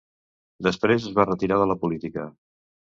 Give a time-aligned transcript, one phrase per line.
[0.69, 2.29] Després es va retirar de la política.